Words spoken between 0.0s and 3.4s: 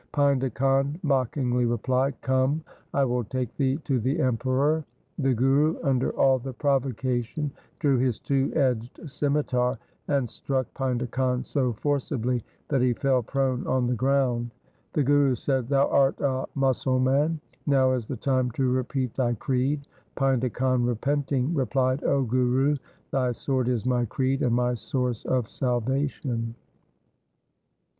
Painda Khan mockingly replied,' Come, I will